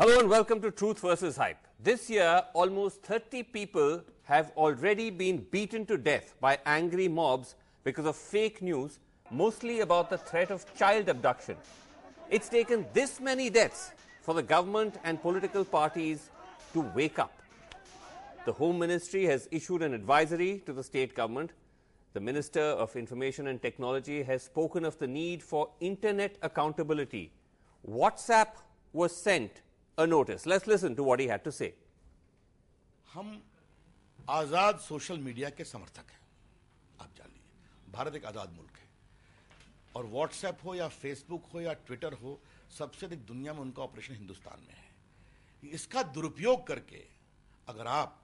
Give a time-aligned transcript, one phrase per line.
[0.00, 1.58] Hello and welcome to Truth versus Hype.
[1.78, 8.06] This year, almost 30 people have already been beaten to death by angry mobs because
[8.06, 8.98] of fake news,
[9.30, 11.54] mostly about the threat of child abduction.
[12.30, 13.92] It's taken this many deaths
[14.22, 16.30] for the government and political parties
[16.72, 17.42] to wake up.
[18.46, 21.50] The Home Ministry has issued an advisory to the state government.
[22.14, 27.34] The Minister of Information and Technology has spoken of the need for internet accountability.
[27.86, 28.52] WhatsApp
[28.94, 29.60] was sent
[30.00, 30.46] a notice.
[30.46, 31.72] Let's listen to what he had to say.
[33.14, 33.40] हम
[34.30, 36.20] आज़ाद social media के समर्थक हैं
[37.00, 38.88] आप जान लीजिए भारत एक आज़ाद मुल्क है
[39.96, 42.38] और व्हाट्सएप हो या फेसबुक हो या ट्विटर हो
[42.78, 47.04] सबसे अधिक दुनिया में उनका ऑपरेशन हिंदुस्तान में है इसका दुरुपयोग करके
[47.68, 48.16] अगर आप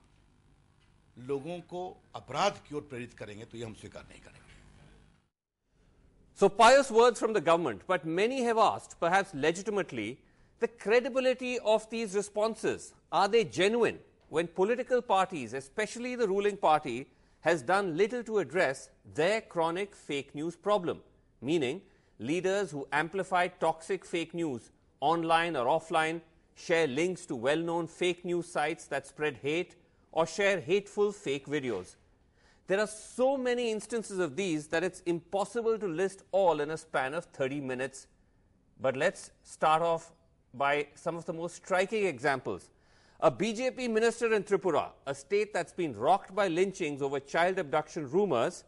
[1.17, 1.83] लोगों को
[2.17, 4.45] अपराध की ओर प्रेरित करेंगे तो ये हम स्वीकार नहीं करेंगे
[6.39, 10.19] So, pious words from the government, but many have asked, perhaps legitimately,
[10.59, 12.95] the credibility of these responses.
[13.13, 17.09] Are they genuine when political parties, especially the ruling party,
[17.41, 21.01] has done little to address their chronic fake news problem?
[21.41, 21.83] Meaning,
[22.19, 26.21] leaders who amplify toxic fake news online or offline,
[26.55, 29.77] share links to well known fake news sites that spread hate,
[30.13, 31.97] or share hateful fake videos.
[32.67, 36.77] There are so many instances of these that it's impossible to list all in a
[36.77, 38.07] span of 30 minutes.
[38.81, 40.13] But let's start off
[40.56, 42.70] by some of the most striking examples.
[43.20, 48.10] A BJP minister in Tripura, a state that's been rocked by lynchings over child abduction
[48.10, 48.64] rumors,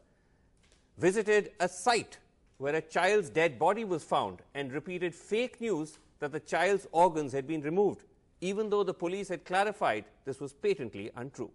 [0.97, 2.19] visited a site
[2.59, 7.33] where a child's dead body was found and repeated fake news that the child's organs
[7.33, 8.05] had been removed,
[8.41, 11.51] even though the police had clarified this was patently untrue.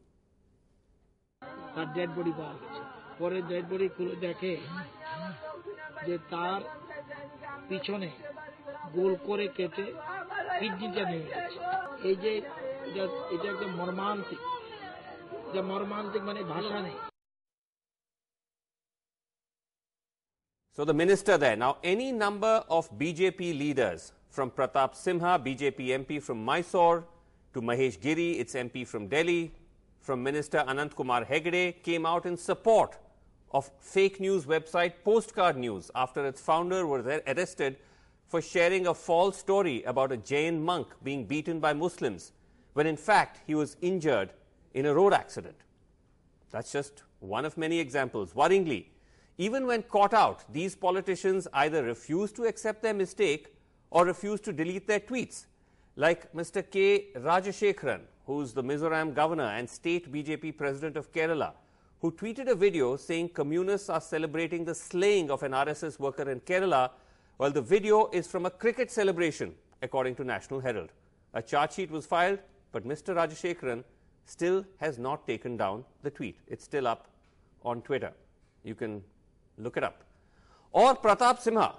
[1.74, 2.80] তার dead body পাওয়া গেছে
[3.18, 4.52] পরে dead body খুলে দেখে
[6.06, 6.60] যে তার
[7.68, 8.08] পিছনে
[8.96, 9.84] গোল করে কেটে
[10.58, 11.58] কিডনিটা নিয়ে গেছে
[12.08, 12.32] এই যে
[12.88, 13.04] এটা
[13.34, 14.40] এটা একটা মর্মান্তিক
[15.48, 16.98] এটা মর্মান্তিক মানে ভাষা নেই
[20.76, 21.56] So the minister there.
[21.56, 24.00] Now, any number of BJP leaders
[24.34, 26.98] from Pratap Simha, BJP MP from Mysore,
[27.54, 29.52] to Mahesh Giri, its MP from Delhi,
[30.00, 32.96] from Minister Anant Kumar Hegde, came out in support
[33.50, 37.76] of fake news website Postcard News after its founder was arrested
[38.33, 42.31] for sharing a false story about a Jain monk being beaten by Muslims,
[42.73, 44.31] when in fact he was injured
[44.73, 45.55] in a road accident.
[46.49, 48.33] That's just one of many examples.
[48.33, 48.85] Worryingly,
[49.37, 53.53] even when caught out, these politicians either refuse to accept their mistake
[53.91, 55.45] or refuse to delete their tweets,
[55.95, 56.67] like Mr.
[56.67, 57.09] K.
[57.15, 61.51] Rajashekharan, who's the Mizoram governor and state BJP president of Kerala,
[62.01, 66.39] who tweeted a video saying communists are celebrating the slaying of an RSS worker in
[66.39, 66.89] Kerala,
[67.37, 70.89] while the video is from a cricket celebration, according to National Herald.
[71.33, 72.39] A charge sheet was filed,
[72.71, 73.15] but Mr.
[73.15, 73.83] Rajashekharan
[74.25, 76.39] still has not taken down the tweet.
[76.47, 77.07] It's still up
[77.63, 78.11] on Twitter.
[78.63, 79.03] You can
[79.57, 80.03] look it up.
[80.71, 81.75] Or Pratap Simha,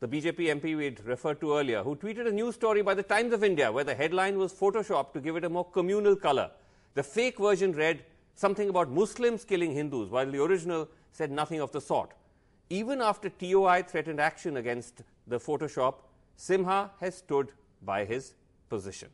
[0.00, 3.02] the BJP MP we had referred to earlier, who tweeted a news story by the
[3.02, 6.50] Times of India where the headline was photoshopped to give it a more communal color.
[6.94, 11.72] The fake version read something about Muslims killing Hindus, while the original said nothing of
[11.72, 12.12] the sort.
[12.70, 15.96] Even after TOI threatened action against the Photoshop,
[16.36, 17.50] Simha has stood
[17.82, 18.34] by his
[18.68, 19.08] position.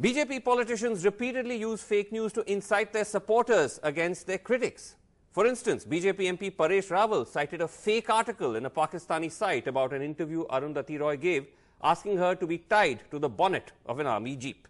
[0.00, 4.96] BJP politicians repeatedly use fake news to incite their supporters against their critics.
[5.30, 9.92] For instance, BJP MP Paresh Rawal cited a fake article in a Pakistani site about
[9.92, 11.46] an interview Arundhati Roy gave,
[11.82, 14.66] asking her to be tied to the bonnet of an army jeep.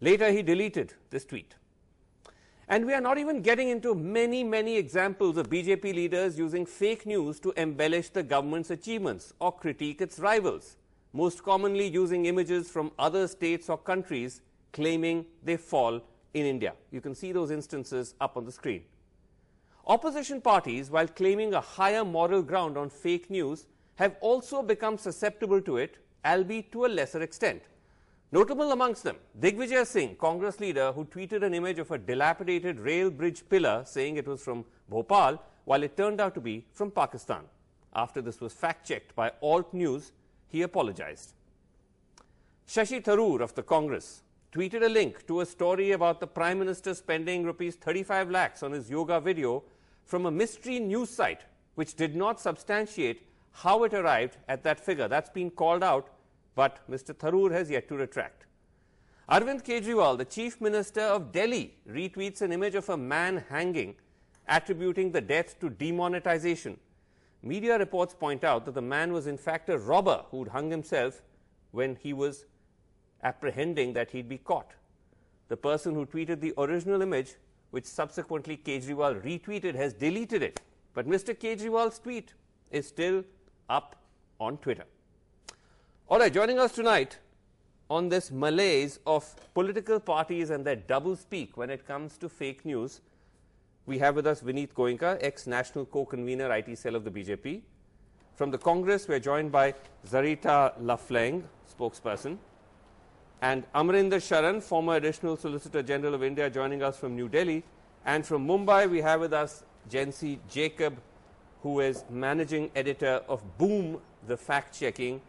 [0.00, 1.54] Later, he deleted this tweet.
[2.70, 7.06] And we are not even getting into many, many examples of BJP leaders using fake
[7.06, 10.76] news to embellish the government's achievements or critique its rivals,
[11.14, 14.42] most commonly using images from other states or countries
[14.74, 16.02] claiming they fall
[16.34, 16.74] in India.
[16.90, 18.82] You can see those instances up on the screen.
[19.86, 25.62] Opposition parties, while claiming a higher moral ground on fake news, have also become susceptible
[25.62, 27.62] to it, albeit to a lesser extent.
[28.30, 33.10] Notable amongst them, Digvijay Singh, Congress leader, who tweeted an image of a dilapidated rail
[33.10, 37.40] bridge pillar saying it was from Bhopal, while it turned out to be from Pakistan.
[37.94, 40.12] After this was fact checked by Alt News,
[40.48, 41.32] he apologized.
[42.66, 44.22] Shashi Tharoor of the Congress
[44.52, 48.72] tweeted a link to a story about the Prime Minister spending rupees 35 lakhs on
[48.72, 49.62] his yoga video
[50.04, 51.44] from a mystery news site
[51.76, 55.08] which did not substantiate how it arrived at that figure.
[55.08, 56.08] That's been called out
[56.58, 57.14] but Mr.
[57.14, 58.46] Tharoor has yet to retract.
[59.30, 63.94] Arvind Kejriwal, the Chief Minister of Delhi, retweets an image of a man hanging,
[64.48, 66.76] attributing the death to demonetization.
[67.44, 71.22] Media reports point out that the man was in fact a robber who'd hung himself
[71.70, 72.44] when he was
[73.22, 74.72] apprehending that he'd be caught.
[75.46, 77.36] The person who tweeted the original image,
[77.70, 80.60] which subsequently Kejriwal retweeted, has deleted it.
[80.92, 81.36] But Mr.
[81.36, 82.34] Kejriwal's tweet
[82.72, 83.22] is still
[83.70, 83.94] up
[84.40, 84.86] on Twitter.
[86.10, 87.18] All right, joining us tonight
[87.90, 92.64] on this malaise of political parties and their double speak when it comes to fake
[92.64, 93.02] news,
[93.84, 97.60] we have with us Vineet Goenka, ex national co convener, IT cell of the BJP.
[98.36, 99.74] From the Congress, we are joined by
[100.08, 102.38] Zarita Laitphlang, spokesperson,
[103.42, 107.62] and Amarendra Sharan, former Additional Solicitor General of India, joining us from New Delhi.
[108.06, 111.02] And from Mumbai, we have with us Jency Jacob,
[111.60, 115.20] who is managing editor of Boom, the fact checking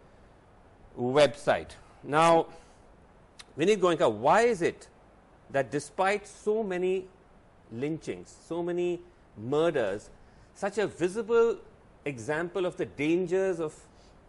[0.98, 1.72] website.
[2.04, 2.48] Now,
[3.58, 4.88] Vineet Goenka, why is it
[5.52, 7.06] that despite so many
[7.72, 9.00] lynchings, so many
[9.38, 10.10] murders,
[10.54, 11.58] such a visible
[12.06, 13.76] example of the dangers of,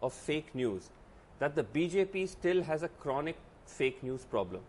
[0.01, 0.89] of fake news,
[1.39, 3.35] that the BJP still has a chronic
[3.65, 4.61] fake news problem?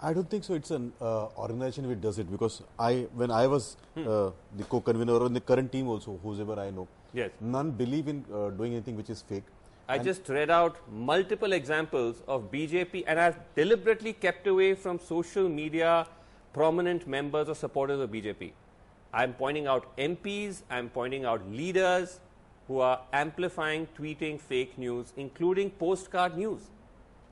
[0.00, 0.54] I don't think so.
[0.54, 5.12] It's an uh, organization which does it because I, when I was uh, the co-convener
[5.14, 7.30] or in the current team also, whoever I know, Yes.
[7.40, 9.42] none believe in uh, doing anything which is fake.
[9.92, 15.50] I just read out multiple examples of BJP and I've deliberately kept away from social
[15.50, 16.06] media
[16.54, 18.52] prominent members or supporters of BJP.
[19.12, 22.20] I'm pointing out MPs, I'm pointing out leaders
[22.68, 26.62] who are amplifying, tweeting fake news, including postcard news.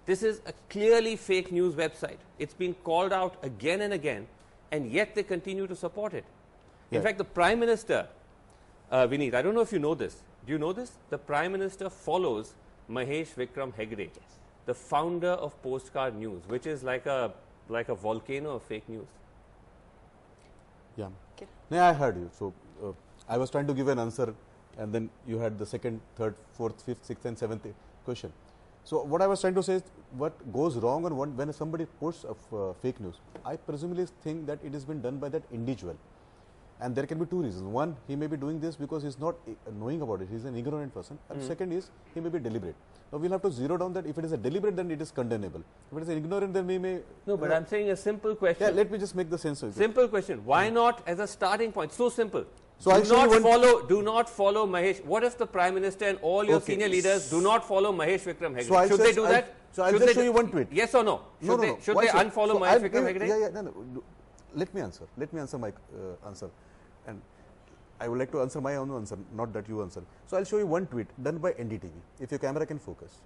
[0.04, 2.18] This is a clearly fake news website.
[2.38, 4.26] It's been called out again and again,
[4.70, 6.26] and yet they continue to support it.
[6.90, 8.06] In fact, the Prime Minister,
[8.90, 10.22] uh, Vineet, I don't know if you know this.
[10.46, 10.92] Do you know this?
[11.10, 12.54] The Prime Minister follows
[12.88, 14.10] Mahesh Vikram Hegde,
[14.66, 17.32] the founder of Postcard News, which is like a
[17.68, 19.06] like a volcano of fake news.
[20.96, 21.08] Yeah.
[21.36, 21.46] Okay.
[21.70, 22.30] No, I heard you.
[22.36, 22.52] So
[22.82, 22.92] uh,
[23.28, 24.34] I was trying to give an answer,
[24.76, 27.66] and then you had the second, third, fourth, fifth, sixth, and seventh
[28.04, 28.32] question.
[28.84, 29.82] So what I was trying to say is,
[30.16, 33.20] what goes wrong on when somebody posts of uh, fake news?
[33.44, 35.96] I presumably think that it has been done by that individual,
[36.80, 37.62] and there can be two reasons.
[37.62, 39.36] One, he may be doing this because he's not
[39.78, 41.18] knowing about it; he's an ignorant person.
[41.28, 42.74] And second is he may be deliberate.
[43.12, 45.10] Now we'll have to zero down that if it is a deliberate, then it is
[45.10, 45.62] condemnable.
[45.90, 47.00] If it is ignorant, then we may.
[47.26, 48.66] No, but I'm saying a simple question.
[48.68, 49.74] Yeah, let me just make the sense of it.
[49.76, 50.44] Simple question.
[50.44, 51.92] Why not as a starting point?
[51.92, 52.44] So simple.
[52.78, 53.86] So do I'll not follow.
[53.86, 55.04] Do not follow Mahesh.
[55.04, 56.72] What if the Prime Minister and all your Okay.
[56.74, 58.68] senior leaders do not follow Mahesh Vikram Hegde?
[58.68, 59.54] So should they do I'll- that?
[59.72, 60.68] so I'll Should just they show you one tweet.
[60.72, 61.20] Yes or no?
[61.40, 61.82] Should no, no, they.
[61.82, 63.28] Should Why they unfollow so Mahesh I'll Vikram give- Hegde?
[63.28, 64.02] Yeah, yeah, no, no.
[64.54, 65.04] Let me answer.
[65.16, 66.48] Let me answer my uh, answer,
[67.06, 67.20] and
[68.00, 70.02] I would like to answer my own answer, not that you answer.
[70.26, 71.90] So I'll show you one tweet done by NDTV.
[72.18, 73.20] If your camera can focus.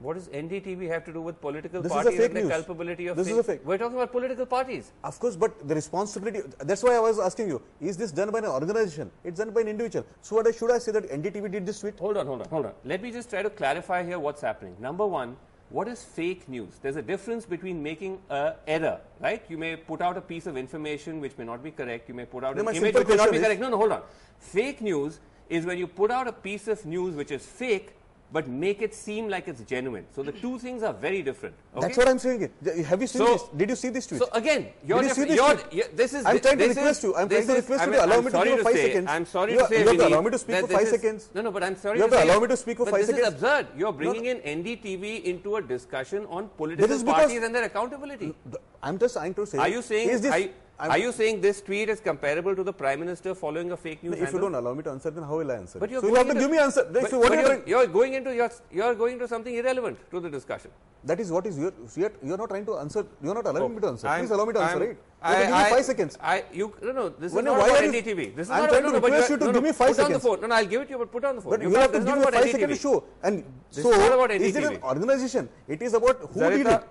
[0.00, 2.40] What does NDTV have to do with political This is a parties fake and the
[2.42, 2.50] news.
[2.50, 3.60] culpability of This is a fake.
[3.64, 4.92] We're talking about political parties.
[5.02, 6.42] Of course, but the responsibility.
[6.60, 9.10] That's why I was asking you: Is this done by an organization?
[9.24, 10.06] It's done by an individual.
[10.22, 11.98] So what I, should I say that NDTV did this tweet?
[11.98, 12.72] Hold on, hold on, hold on.
[12.84, 14.76] Let me just try to clarify here what's happening.
[14.78, 15.36] Number one,
[15.70, 16.78] what is fake news?
[16.80, 19.42] There's a difference between making a error, right?
[19.48, 22.08] You may put out a piece of information which may not be correct.
[22.08, 23.60] You may put out No, an image which may not be correct.
[23.60, 24.02] No, no, hold on.
[24.38, 27.94] Fake news is when you put out a piece of news which is fake
[28.30, 30.04] but make it seem like it's genuine.
[30.14, 31.54] So the two things are very different.
[31.74, 31.86] Okay?
[31.86, 32.50] That's what I'm saying.
[32.84, 33.42] Have you seen So- this?
[33.56, 34.20] Did you see this tweet?
[34.20, 36.98] So again, you're, Did you see this, you're, you're- this is I'm trying to request
[36.98, 37.16] is- you.
[37.16, 39.08] I'm this trying to request you to allow me to give you five say- seconds.
[39.10, 40.90] I'm sorry You to say, you have to allow me to speak for five is-
[40.90, 41.28] seconds.
[41.34, 43.06] No, no, but I'm sorry You have to allow me to speak for five this
[43.06, 43.28] seconds.
[43.28, 43.66] is absurd.
[43.76, 44.30] You're bringing no.
[44.30, 48.34] in NDTV into a discussion on political parties and their accountability.
[48.82, 49.58] I'm just trying to say.
[49.58, 50.50] Are you saying?
[50.80, 53.00] Is this, are, you- I'm- are you saying this tweet is comparable to the Prime
[53.00, 54.14] Minister following a fake news?
[54.20, 55.78] if you don't allow me to answer, then how will I answer?
[55.78, 56.84] But you're so you have to give me answer.
[56.92, 60.20] But, you- what you you're, you're going into you're, you're going into something irrelevant to
[60.20, 60.70] the discussion.
[61.04, 61.72] That is what is your.
[61.96, 63.06] You're, you're not trying to answer.
[63.22, 64.06] You're not allowing me to answer.
[64.08, 64.78] I'm- Please allow me to answer.
[64.78, 64.96] I'm- right?
[64.98, 66.18] You have give me I- five seconds.
[66.20, 68.36] I, you, no, no, this Well, is not about NDTV.
[68.36, 69.68] This is I'm not trying no, to no, request you you to no, give no,
[69.68, 70.40] me five put down the phone.
[70.42, 71.50] No, no, I'll give it to you, but put down the phone.
[71.54, 73.04] But you have to give me five seconds to show.
[73.22, 75.48] And This so, is not about is it an organization?
[75.66, 76.84] It is about who did it.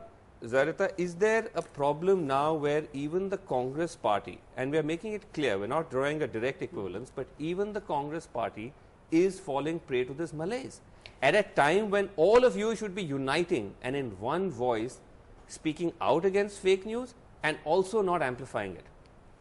[0.43, 5.13] Zarita, is there a problem now where even the Congress party, and we are making
[5.13, 8.71] it clear, we're not drawing a direct equivalence, but even the Congress party
[9.11, 10.81] is falling prey to this malaise?
[11.23, 14.99] At a time when all of you should be uniting and in one voice
[15.47, 18.85] speaking out against fake news and also not amplifying it.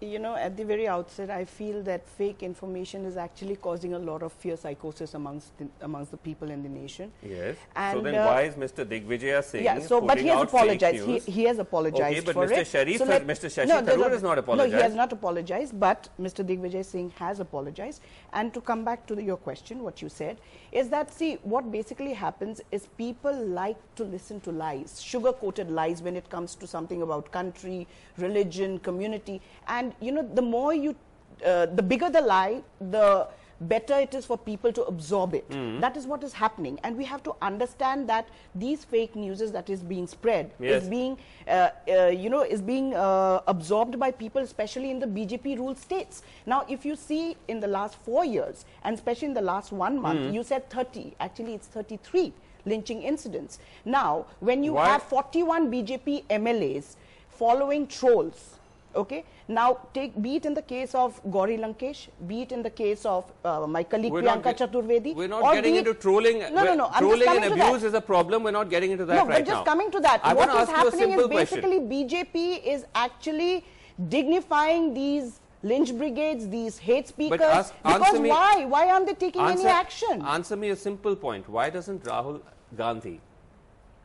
[0.01, 3.99] You know, at the very outset, I feel that fake information is actually causing a
[3.99, 7.11] lot of fear psychosis amongst the, amongst the people in the nation.
[7.23, 7.57] Yes.
[7.93, 8.85] so then uh, why is Mr.
[8.85, 11.03] Digvijaya Singh Yeah, so but he has apologized.
[11.03, 12.59] He, he has apologized Okay, but for Mr.
[12.59, 12.67] it.
[12.67, 13.49] Sharif, So Mr.
[13.49, 16.45] Shashi no, Tharoor has not No, he has not apologized, but Mr.
[16.45, 18.03] Digvijay Singh has apologized.
[18.35, 20.37] And to come back to the, your question, what you said
[20.81, 26.03] is that see what basically happens is people like to listen to lies, sugar-coated lies
[26.03, 27.87] when it comes to something about country,
[28.19, 30.95] religion, community, and you know the more you
[31.45, 33.27] uh, the bigger the lie, the
[33.61, 35.45] better it is for people to absorb it.
[35.51, 35.81] Hmm.
[35.81, 36.79] That is what is happening.
[36.85, 40.83] And we have to understand that these fake news that is being spread Yes.
[40.83, 41.17] is being,
[41.49, 45.79] uh, uh, you know, is being uh, absorbed by people, especially in the BJP ruled
[45.79, 46.23] states.
[46.45, 50.01] Now, if you see in the last four years, and especially in the last one
[50.01, 50.35] month, Hmm.
[50.35, 51.15] you said 30.
[51.21, 52.33] Actually, it's 33
[52.67, 53.59] lynching incidents.
[53.85, 56.97] Now, when you Why- have 41 BJP MLAs
[57.29, 58.59] following trolls,
[58.97, 59.25] okay?
[59.49, 63.05] Now, take be it in the case of Gauri Lankesh, be it in the case
[63.05, 65.15] of uh, my colleague We're Priyanka get- Chaturvedi.
[65.15, 66.39] We're not getting into trolling.
[66.41, 66.87] No, no, no.
[66.93, 68.43] I'm Trolling and abuse is a problem.
[68.43, 69.65] We're not getting into that No, right but just now.
[69.65, 71.61] coming to that, I what want to ask you a happening is simple question.
[71.61, 73.65] basically BJP is actually
[74.09, 77.41] dignifying these lynch brigades, these hate speakers.
[77.41, 78.65] ask- because me- why?
[78.67, 80.23] Why aren't they taking answer, any action?
[80.23, 81.49] Answer me a simple point.
[81.49, 82.41] Why doesn't Rahul
[82.77, 83.21] Gandhi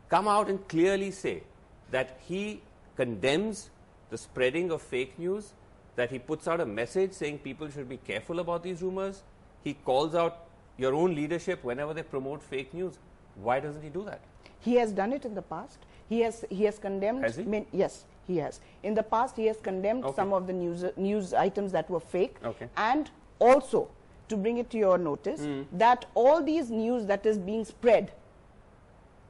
[0.09, 1.43] come out and clearly say
[1.91, 2.61] that he
[2.95, 3.69] condemns
[4.11, 5.53] the spreading of fake news,
[5.95, 9.23] that he puts out a message saying people should be careful about these rumors?
[9.63, 10.45] He calls out
[10.77, 12.99] your own leadership whenever they promote fake news.
[13.41, 14.19] Why doesn't he do that?
[14.59, 15.79] He has done it in the past.
[16.09, 17.23] He has he has condemned.
[17.23, 17.43] Has he?
[17.43, 18.59] min- yes, he has.
[18.83, 20.15] In the past, he has condemned Okay.
[20.15, 22.35] some of the news news items that were fake.
[22.43, 22.67] Okay.
[22.75, 23.87] And also,
[24.27, 25.61] to bring it to your notice, Hmm.
[25.77, 28.11] that all these news that is being spread.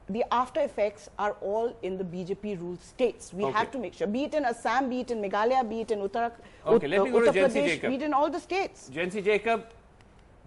[0.08, 3.32] The after effects are all in the BJP ruled states.
[3.32, 3.52] We Okay.
[3.52, 6.00] have to make sure, be it in Assam, be it in Meghalaya, be it in
[6.00, 6.32] Uttar,
[6.66, 7.88] Okay, let me Uttar Pradesh, Jacob.
[7.90, 8.90] be it in all the states.
[8.92, 9.66] Jency Jacob,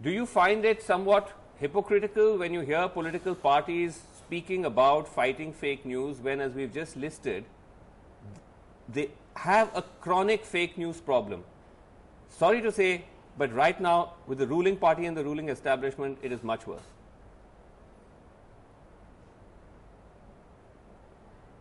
[0.01, 5.85] do you find it somewhat hypocritical when you hear political parties speaking about fighting fake
[5.85, 7.45] news when, as we've just listed,
[8.89, 11.43] they have a chronic fake news problem?
[12.27, 13.05] Sorry to say,
[13.37, 16.81] but right now, with the ruling party and the ruling establishment, it is much worse.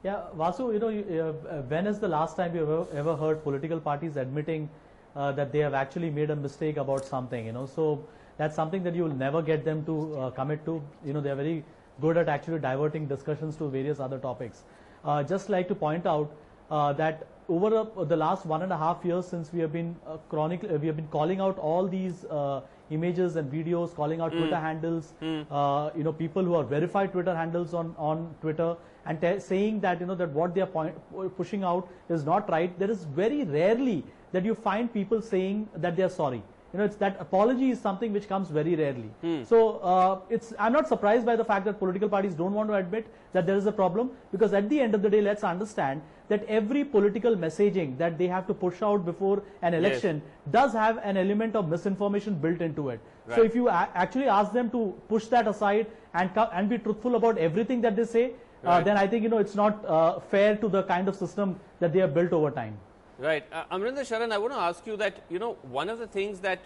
[0.05, 3.17] Yeah, Vasu, you know, you, uh, uh, when is the last time you ever, ever
[3.17, 4.69] heard political parties admitting
[5.17, 7.65] uh, that they have actually made a mistake about something, you know?
[7.65, 8.05] So
[8.37, 10.83] that's something that you will never get them to uh, commit to.
[11.07, 11.65] You know, they're very
[12.03, 14.65] good at actually diverting discussions to various other topics.
[15.05, 16.31] Uh, just like to point out
[16.71, 19.95] uh, that over uh, the last one and a half years since we have been
[20.07, 22.61] uh, chronic, uh, we have been calling out all these uh,
[22.91, 25.13] images and videos, calling out Twitter handles,
[25.51, 30.01] uh, you know, people who are verified Twitter handles on on Twitter, and saying that
[30.01, 30.95] you know that what they are point,
[31.37, 32.79] pushing out is not right.
[32.79, 36.43] There is very rarely that you find people saying that they are sorry.
[36.73, 39.11] You know, it's that apology is something which comes very rarely.
[39.45, 42.75] So uh, it's I'm not surprised by the fact that political parties don't want to
[42.75, 46.03] admit that there is a problem because at the end of the day, let's understand
[46.29, 50.99] that every political messaging that they have to push out before an election does have
[51.03, 53.01] an element of misinformation built into it.
[53.35, 57.15] So if you a- actually ask them to push that aside and and be truthful
[57.17, 58.33] about everything that they say,
[58.65, 61.59] uh, then I think you know it's not uh, fair to the kind of system
[61.81, 62.79] that they have built over time.
[63.19, 63.45] Right.
[63.53, 66.41] Uh, Amarendra Sharan, I want to ask you that, you know, one of the things
[66.41, 66.59] that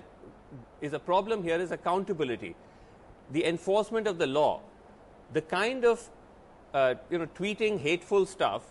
[0.81, 2.55] is a problem here is accountability,
[3.33, 4.61] the enforcement of the law.
[5.35, 6.09] The kind of,
[6.73, 8.63] uh, you know, tweeting hateful stuff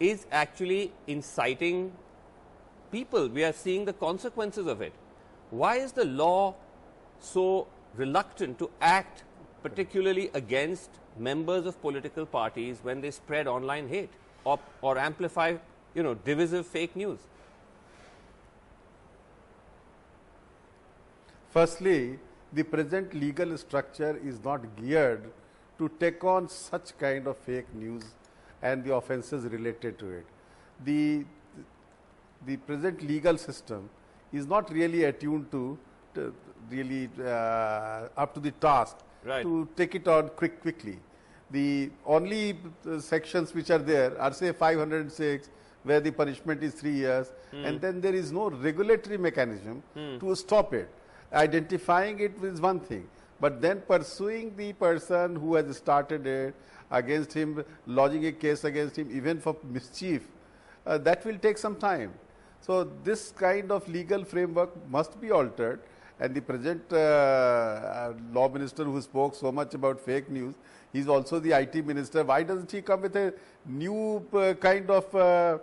[0.00, 1.92] is actually inciting
[2.92, 3.28] people.
[3.28, 4.92] We are seeing the consequences of it.
[5.50, 6.54] Why is the law
[7.20, 9.24] so reluctant to act
[9.62, 14.10] particularly against members of political parties when they spread online hate
[14.44, 15.56] or, or amplify
[15.94, 17.18] you know divisive fake news
[21.50, 22.18] Firstly,
[22.52, 25.30] the present legal structure is not geared
[25.78, 28.04] to take on such kind of fake news
[28.62, 30.26] and the offences related to it.
[30.84, 31.24] The,
[32.46, 33.88] the present legal system
[34.32, 35.78] is not really attuned to,
[36.14, 36.34] to
[36.70, 39.42] really uh, up to the task Right.
[39.42, 40.98] to take it on quick quickly.
[41.50, 42.56] The only
[42.88, 45.50] uh, sections which are there are say 506
[45.82, 49.82] where the punishment is 3 years and then there is no regulatory mechanism
[50.20, 50.88] to stop it.
[51.32, 53.08] Identifying it is one thing,
[53.40, 56.54] but then pursuing the person who has started it
[56.90, 60.26] against him, lodging a case against him even for mischief,
[60.86, 62.12] uh, that will take some time.
[62.60, 65.80] So this kind of legal framework must be altered
[66.20, 70.54] and the present uh, uh, law minister who spoke so much about fake news,
[70.92, 72.24] he is also the IT minister.
[72.24, 73.32] Why doesn't he come with a
[73.66, 75.58] new uh, kind of uh,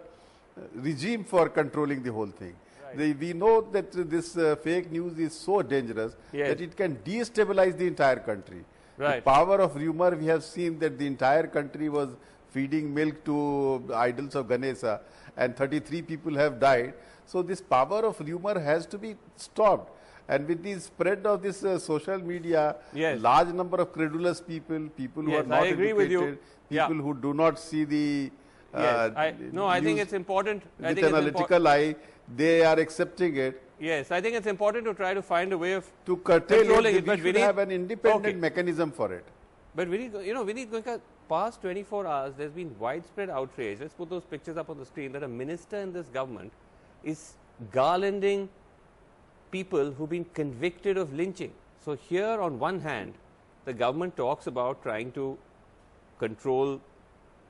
[0.75, 2.55] regime for controlling the whole thing?
[2.96, 6.50] The, we know that this uh, fake news is so dangerous Yes.
[6.50, 8.63] that it can destabilize the entire country.
[8.98, 9.16] Right.
[9.18, 12.10] The power of rumor, we have seen that the entire country was
[12.50, 15.02] feeding milk to idols of Ganesha
[15.36, 16.94] and 33 people have died.
[17.25, 19.92] So this power of rumor has to be stopped.
[20.28, 23.20] And with the spread of this uh, social media, Yes.
[23.22, 26.22] large number of credulous people, people who Yes, are not I agree with you.
[26.22, 26.88] educated, Yeah.
[26.88, 28.32] people who do not see the
[28.74, 31.96] yes uh, I, no i think it's important I with think it's impo- analytical eye,
[32.36, 35.74] they are accepting it Yes, I think it's important to try to find a way
[35.74, 36.98] of to curtail Controlling it.
[37.00, 38.38] it, We but we should need- have an independent Okay.
[38.39, 39.25] mechanism for it.
[39.75, 43.82] But Vineet, you know, Vineet Goenka, past 24 hours, there's been widespread outrage.
[43.82, 46.53] Let's put those pictures up on the screen that a minister in this government
[47.03, 47.34] is
[47.74, 48.48] garlanding
[49.51, 51.51] people who've been convicted of lynching.
[51.84, 53.13] So here, on one hand,
[53.65, 55.38] the government talks about trying to
[56.17, 56.79] control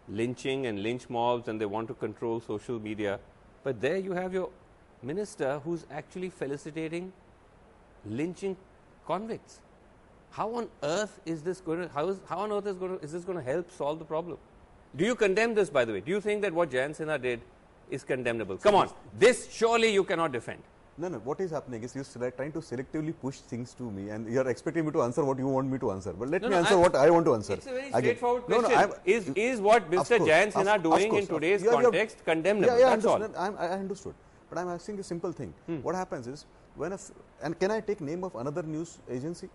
[0.10, 3.20] lynching and lynch mobs, and they want to control social media.
[3.64, 4.50] But there you have your
[5.04, 7.12] minister who's actually felicitating
[8.06, 8.56] lynching
[9.08, 9.60] convicts.
[10.32, 13.04] How on earth is this going to, how, is, how on earth is, going to,
[13.04, 14.38] is this going to help solve the problem?
[14.96, 16.02] Do you condemn this, by the way?
[16.02, 17.42] Do you think that what Jayant Sinha did
[17.90, 18.58] is condemnable?
[18.58, 20.62] Come on, this surely you cannot defend.
[20.98, 21.18] No, no.
[21.18, 24.86] What is happening is you're trying to selectively push things to me, and you're expecting
[24.86, 26.14] me to answer what you want me to answer.
[26.14, 27.54] But let No, me no, answer I'm- what I want to answer.
[27.54, 28.00] It's a very Again.
[28.02, 28.70] straightforward No, no.
[28.70, 30.00] I'm- is, is what Mr.
[30.22, 32.74] of- Sinha doing course, in today's context condemnable?
[32.74, 33.22] Yeah, yeah, That's all.
[33.38, 34.14] I'm, I understood.
[34.56, 35.54] But I'm asking a simple thing.
[35.68, 35.78] Hmm.
[35.86, 36.46] What happens is
[36.76, 37.12] when a f-
[37.44, 39.50] and can I take name of another news agency?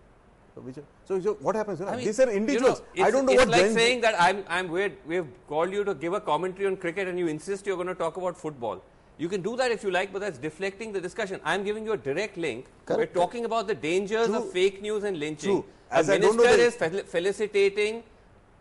[1.09, 1.80] So, so what happens?
[1.80, 2.83] You know, I mean, these are you know, individuals.
[2.83, 4.97] I it's- don't know it's what like Jain- saying that I'm, I'm weird.
[5.07, 7.95] We've called you to give a commentary on cricket and you insist you're going to
[7.95, 8.83] talk about football.
[9.16, 11.40] You can do that if you like, but that's deflecting the discussion.
[11.45, 12.66] I'm giving you a direct link.
[12.85, 13.14] Correct.
[13.14, 14.37] We're talking about the dangers True.
[14.37, 15.50] of fake news and lynching.
[15.62, 15.64] True.
[15.90, 18.02] As a I don't know minister is fel- felicitating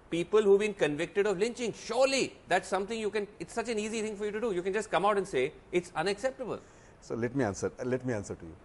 [0.10, 1.74] people who've been convicted of lynching.
[1.74, 4.52] Surely that's something you can, it's such an easy thing for you to do.
[4.52, 6.60] You can just come out and say it's unacceptable.
[7.02, 7.72] So let me answer.
[7.84, 8.56] Let me answer to you.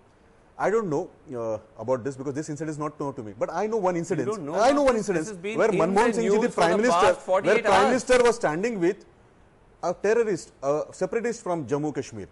[0.56, 3.34] I don't know uh, about this because this incident is not known to me.
[3.36, 4.40] But I know one incident.
[4.40, 7.62] know I know one incident where Manmohan Singh, ji, the Prime Minister, past 48 where
[7.62, 7.86] Prime hours.
[7.86, 9.04] Minister was standing with
[9.82, 12.28] a terrorist, a separatist from Jammu Kashmir.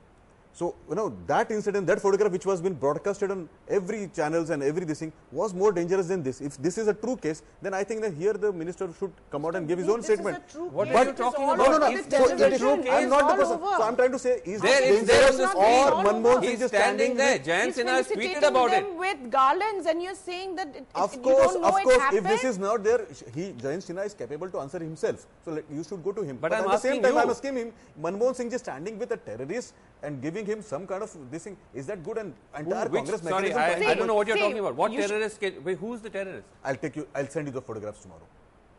[0.55, 4.63] So you know that incident, that photograph which was been broadcasted on every channels and
[4.63, 6.41] every this thing was more dangerous than this.
[6.43, 9.47] If this is a true case, then I think that here the minister should come
[9.47, 10.43] out and give his own This is statement.
[10.47, 10.97] a true What case.
[10.97, 11.59] are you talking about?
[11.59, 11.97] over No, no, the no.
[11.97, 12.83] So it is television.
[12.83, 13.55] true I'm not the person.
[13.63, 13.77] over.
[13.79, 16.07] So I'm trying to say, is There, this it's there on dangerous or screen.
[16.07, 17.39] Manmohan Singh He's is standing there.
[17.39, 17.47] with-
[17.79, 18.95] Sinha has tweeted felicitating about it.
[19.05, 22.15] with garlands, and you're saying that it, Of it, you course, don't know of course,
[22.21, 25.27] if this is not there, he, Jayant Sinha is capable to answer himself.
[25.47, 26.37] So let, you should go to him.
[26.43, 27.17] But I'm at the same time.
[27.17, 31.03] I'm asking him, Manmohan Singh is standing with a terrorist and giving him some kind
[31.03, 32.19] of this thing, is that good?
[32.19, 33.63] And entire Which, Congress sorry, mechanism.
[33.63, 34.75] I, trying I don't know what you're See, talking about.
[34.77, 35.41] What you terrorist?
[35.41, 36.47] Can, wait, who's the terrorist?
[36.65, 38.29] I'll take you, I'll send you the photographs tomorrow.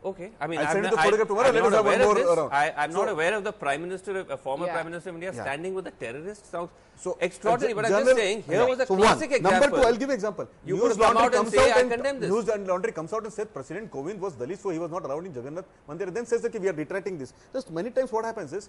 [0.04, 1.48] Okay, I mean, I'll I'm send you not- the photograph tomorrow.
[1.48, 2.38] I'm Let not us have aware one of more this.
[2.38, 2.52] around.
[2.52, 4.74] I, I'm not aware of the prime minister, a former Yeah.
[4.74, 5.42] prime minister of India, Yeah.
[5.44, 6.50] standing with a terrorist.
[6.50, 6.68] Sounds
[7.04, 7.72] So extraordinary.
[7.72, 8.66] uh, But I'm just saying, here yeah.
[8.72, 9.38] was a so classic one.
[9.38, 9.60] example.
[9.62, 10.46] Number two, I'll give you example.
[10.66, 12.92] You News could come out and say, out "I and condemn this." News and Laundry
[12.92, 15.64] comes out and says President Kovind was Dalit, so he was not allowed in Jagannath
[15.88, 16.12] Mandir.
[16.12, 17.32] Then says that we are retracting this.
[17.54, 18.68] Just many times what happens is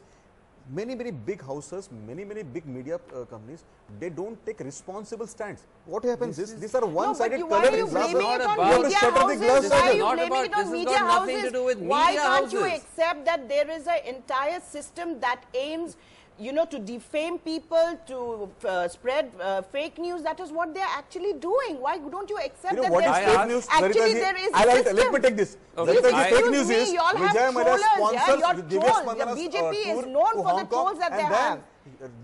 [0.74, 3.64] many many big houses, many many big media uh, companies,
[4.00, 5.64] they don't take responsible stands.
[5.86, 8.42] What happens is, these are No, but one-sided you, why are colored you blaming not
[8.42, 9.70] it on about- You have to media houses?
[9.70, 11.44] glass Why are you not blaming about- it on media houses?
[11.44, 15.44] to do with Why media can't you accept that there is an entire system that
[15.54, 15.98] aims
[16.38, 20.22] you know, to defame people, to uh, spread uh, fake news.
[20.22, 21.80] That is what they are actually doing.
[21.80, 23.68] Why don't you accept You know that what is fake news?
[23.72, 24.14] actually Saritaji?
[24.14, 24.96] there is I'll- system?
[24.98, 25.58] Let me take this.
[25.78, 25.96] Okay.
[25.96, 28.26] Saritaji, I- fake news me, is you all have Vijay Mallya trollers, yeah?
[28.26, 29.18] sponsors You're Divya trolls.
[29.18, 31.60] The BJP is known for the trolls that they have.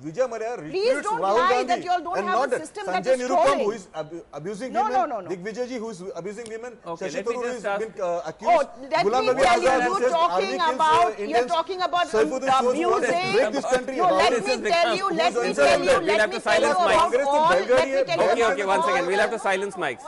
[0.03, 2.59] Vijay Mallya Please don't Rahul lie Gandhi that you all don't have a not that
[2.61, 3.59] system that Sanjay is Nirupam, trolling.
[3.65, 5.29] who is abu- abusing No, women, no, no, no.
[5.29, 7.79] Digvijay ji, who is abusing women, Okay, Shashi let me Tharoor, who just is ask-
[7.93, 8.51] been uh, accused.
[8.51, 12.07] Oh, let Ghulam me tell you, you says talking army kills, about, you're talking about
[12.07, 13.33] Saifuddin Soz, who wants to abusing.
[13.37, 13.97] break this country.
[13.97, 15.55] No, let me tell you, let me Instagram?
[15.55, 16.97] tell you, We'll have let to me tell you silence about Mike.
[16.97, 19.01] Congress in all, let me tell you Okay, okay, one second.
[19.01, 20.03] all We'll have to silence mics.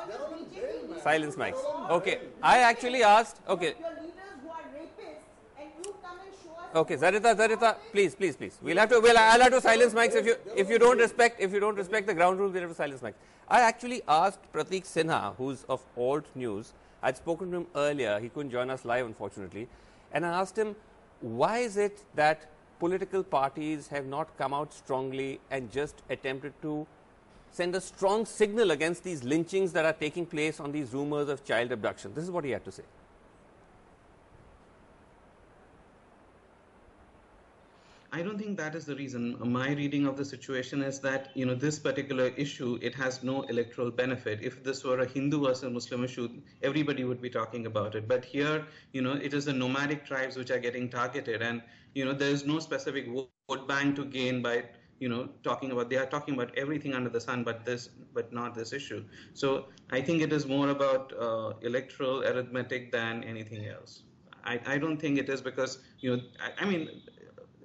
[1.04, 1.62] Silence mics.
[1.92, 3.38] Okay, I actually asked.
[3.48, 5.22] Okay, Your leaders who are rapists
[5.60, 8.58] and you come and show us okay, Zarita, Zarita, please, please, please.
[8.62, 9.00] We'll have to.
[9.00, 11.76] Well, I'll have to silence mics if you if you don't respect if you don't
[11.76, 12.54] respect the ground rules.
[12.54, 13.14] We'll have to silence mics.
[13.48, 16.74] I actually asked Pratik Sinha, who's of Alt News.
[17.02, 18.20] I'd spoken to him earlier.
[18.20, 19.68] He couldn't join us live, unfortunately,
[20.14, 20.76] and I asked him
[21.22, 26.86] why is it that political parties have not come out strongly and just attempted to
[27.52, 31.46] send a strong signal against these lynchings that are taking place on these rumors of
[31.46, 32.14] child abduction.
[32.14, 32.84] This is what he had to say.
[38.16, 39.38] I don't think that is the reason.
[39.40, 43.42] My reading of the situation is that you know this particular issue it has no
[43.54, 44.40] electoral benefit.
[44.44, 46.30] If this were a Hindu versus Muslim issue,
[46.62, 48.08] everybody would be talking about it.
[48.08, 51.64] But here, you know, it is the nomadic tribes which are getting targeted, and
[51.96, 54.64] you know there is no specific vote bank to gain by
[55.00, 55.90] you know talking about.
[55.90, 59.04] They are talking about everything under the sun, but this, but not this issue.
[59.34, 64.04] So I think it is more about uh, electoral arithmetic than anything else.
[64.46, 66.90] I, I don't think it is because you know I, I mean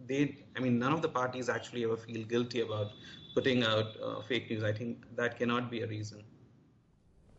[0.08, 2.92] they i mean none of the parties actually ever feel guilty about
[3.34, 6.22] putting out uh, fake news i think that cannot be a reason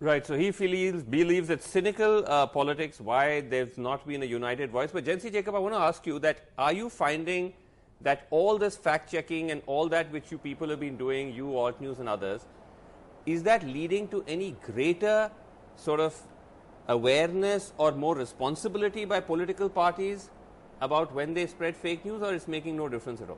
[0.02, 0.26] Right.
[0.26, 3.02] So he believes believes it's cynical uh, politics.
[3.02, 4.92] Why there's not been a united voice.
[4.94, 7.52] But Jency Jacob, I want to ask you that: Are you finding
[8.02, 11.58] that all this fact checking and all that which you people have been doing, you,
[11.58, 12.46] Alt News, and others,
[13.26, 15.30] is that leading to any greater
[15.76, 16.16] sort of
[16.88, 20.30] awareness or more responsibility by political parties
[20.82, 23.38] about when they spread fake news, or it's making no difference at all?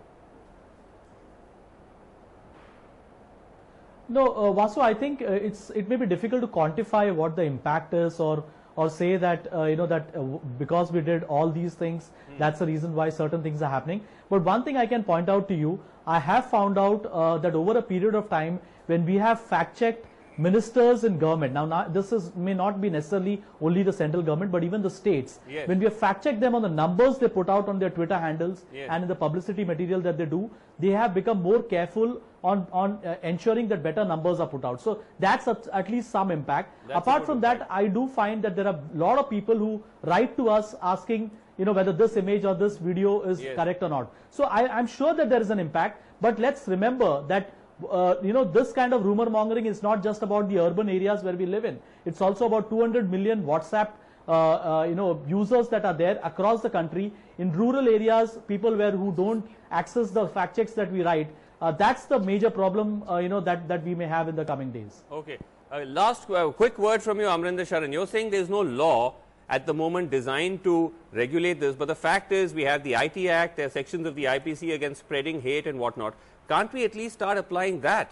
[4.10, 7.44] No, uh, Vasu, I think uh, it's it may be difficult to quantify what the
[7.44, 8.44] impact is, or
[8.76, 10.24] or say that uh, you know that uh,
[10.64, 12.38] because we did all these things, mm.
[12.38, 14.04] that's the reason why certain things are happening.
[14.30, 17.56] But one thing I can point out to you, I have found out uh, that
[17.56, 20.06] over a period of time, when we have fact checked
[20.38, 21.54] ministers in government.
[21.54, 24.90] Now, now, this is may not be necessarily only the central government, but even the
[24.90, 25.40] states.
[25.50, 25.68] Yes.
[25.68, 28.18] When we have fact checked them on the numbers they put out on their Twitter
[28.18, 28.88] handles Yes.
[28.90, 33.00] and in the publicity material that they do, they have become more careful on on
[33.06, 34.82] uh, ensuring that better numbers are put out.
[34.82, 36.74] So that's at, at least some impact.
[36.88, 39.84] That's Apart from that, I do find that there are a lot of people who
[40.04, 43.56] write to us asking, you know, whether this image or this video is Yes.
[43.56, 44.12] correct or not.
[44.30, 47.54] So I, I'm sure that there is an impact, but let's remember that
[47.90, 51.24] uh, you know this kind of rumor mongering is not just about the urban areas
[51.24, 51.80] where we live in.
[52.06, 53.90] It's also about 200 million WhatsApp
[54.28, 58.38] uh, uh, you know users that are there across the country in rural areas.
[58.48, 61.34] People where who don't access the fact checks that we write.
[61.62, 64.46] Uh, that's the major problem uh, you know that that we may have in the
[64.46, 65.04] coming days.
[65.12, 65.38] Okay.
[65.72, 67.94] Uh, last quick word from you, Amarendra Sharan.
[67.94, 69.16] You're saying there's no law
[69.52, 73.28] at the moment designed to regulate this, but the fact is we have the IT
[73.28, 76.14] Act, there are sections of the IPC against spreading hate and whatnot.
[76.52, 78.12] Can't we at least start applying that?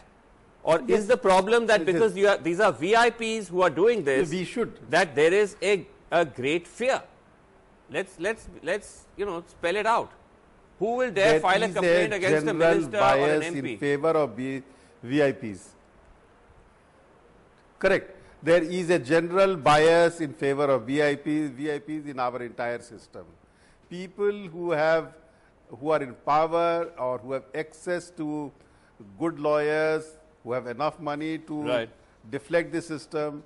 [0.64, 4.30] Or is the problem that because you are, these are VIPs who are doing this,
[4.30, 4.74] We should.
[4.90, 7.02] that there is a, a great fear?
[7.92, 10.12] Let's let's let's you know spell it out.
[10.80, 13.72] Who will dare There file a complaint against a minister or an bias MP?
[13.74, 14.64] in favor of B-
[15.06, 15.64] VIPs.
[17.78, 18.16] Correct.
[18.42, 23.26] There is a general bias in favor of VIPs, VIPs in our entire system.
[23.90, 25.14] People who have,
[25.70, 28.52] who are in power or who have access to
[29.20, 31.90] good lawyers, who have enough money to Right.
[32.30, 33.44] deflect the system,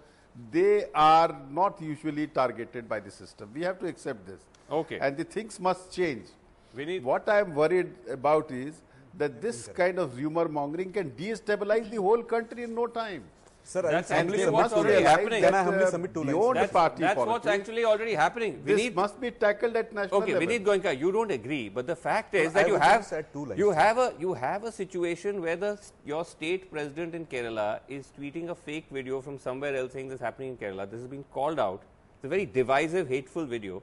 [0.51, 3.51] they are not usually targeted by the system.
[3.53, 4.41] We have to accept this.
[4.71, 4.97] Okay.
[4.99, 6.27] And the things must change.
[6.75, 8.81] We need- what I am worried about is
[9.17, 13.23] that this kind of rumor mongering can destabilize the whole country in no time.
[13.65, 15.41] Sir, I That's will actually what's already happening.
[15.41, 16.31] Can I that, humbly submit two lines?
[16.33, 18.61] beyond That's, party that's what's actually already happening.
[18.65, 20.35] We this need must be tackled at national level.
[20.35, 20.65] Okay, level.
[20.75, 23.01] Vineet Goenka, you don't agree, but the fact is No, that I you would have
[23.01, 23.57] just add two lines.
[23.57, 28.11] you have a you have a situation where the your state president in Kerala is
[28.19, 30.89] tweeting a fake video from somewhere else saying this is happening in Kerala.
[30.89, 31.81] This has been called out.
[32.17, 33.81] It's a very divisive, hateful video.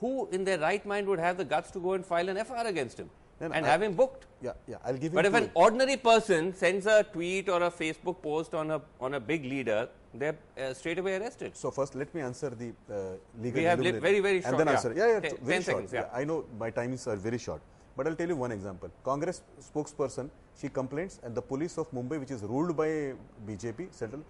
[0.00, 2.66] Who in their right mind would have the guts to go and file an FIR
[2.66, 3.08] against him
[3.40, 4.26] And I- have him booked?
[4.42, 4.76] Yeah, yeah.
[4.84, 5.10] I'll give you.
[5.18, 9.14] But if an ordinary person sends a tweet or a Facebook post on a on
[9.14, 11.56] a big leader, they're uh, straight away arrested.
[11.56, 13.60] So first, let me answer the uh, legal.
[13.60, 14.72] We have very, very And then yeah.
[14.74, 14.92] answer.
[14.96, 15.64] Yeah, yeah, Ten- very 10 short.
[15.64, 16.08] seconds, yeah.
[16.20, 17.62] I know my timings are very short,
[17.96, 18.90] but I'll tell you one example.
[19.02, 20.28] Congress spokesperson,
[20.60, 23.14] she complains, and the police of Mumbai, which is ruled by
[23.48, 24.22] BJP central,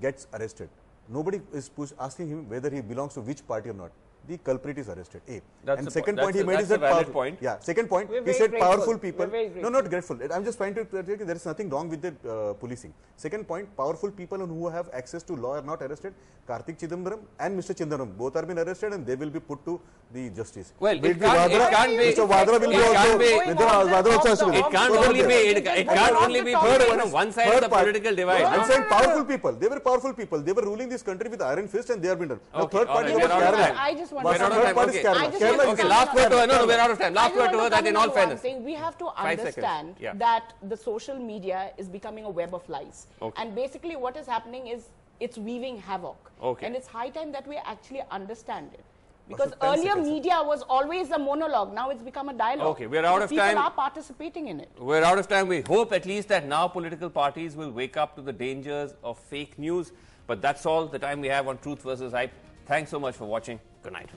[0.00, 0.68] gets arrested.
[1.08, 3.90] Nobody is push, asking him whether he belongs to which party or not.
[4.28, 5.22] The culprit is arrested.
[5.26, 5.40] A.
[5.64, 7.38] That's and a po- second that's point he a- made is that valid powerful- point.
[7.40, 7.58] Yeah.
[7.60, 8.68] Second point, We're he said grateful.
[8.68, 9.26] powerful people.
[9.26, 10.18] We're no, not grateful.
[10.36, 12.92] I'm just trying to tell you there is nothing wrong with the uh, policing.
[13.16, 16.12] Second point, powerful people who have access to law are not arrested.
[16.48, 17.72] Karti Chidambaram and Mr.
[17.78, 19.80] Chidambaram both are been arrested and they will be put to
[20.12, 20.72] the justice.
[20.80, 22.26] Well, Will it be can't- it can't be- Mr.
[22.32, 23.18] Vadra will be also.
[23.18, 23.66] be- Mr.
[23.94, 27.00] Vadra also has to be It can't only be it, it can't only be one.
[27.06, 28.44] on one side of the political divide.
[28.52, 29.52] I'm saying powerful people.
[29.52, 30.40] They were powerful people.
[30.40, 32.40] They were ruling this country with iron fist and they are been done.
[32.54, 33.76] Now third all party right, is we're out Kerala.
[33.88, 35.02] I just want We're to out of time, okay.
[35.02, 35.16] Kerala.
[35.16, 36.46] I just Kerala want to Okay, last word to her.
[36.46, 37.14] No, no, we're out of time.
[37.14, 38.40] Last word to her to that come in in all fairness.
[38.40, 38.64] thing.
[38.64, 40.12] We have to understand Yeah.
[40.14, 43.06] that the social media is becoming a web of lies.
[43.22, 43.42] Okay.
[43.42, 44.88] And basically what is happening is
[45.20, 46.16] it's weaving havoc.
[46.42, 46.66] Okay.
[46.66, 48.84] And it's high time that we actually understand it.
[49.28, 50.08] Because Masud, 10 earlier seconds.
[50.08, 51.74] media was always a monologue.
[51.74, 52.66] Now it's become a dialogue.
[52.68, 53.58] Okay, we're out So of people time.
[53.58, 54.70] are participating in it.
[54.78, 55.48] We're out of time.
[55.48, 59.18] We hope at least that now political parties will wake up to the dangers of
[59.18, 59.92] fake news.
[60.26, 62.32] But that's all the time we have on Truth versus Hype.
[62.66, 63.60] Thanks so much for watching.
[63.82, 64.08] Good night.